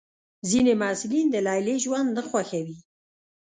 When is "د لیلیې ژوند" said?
1.31-2.09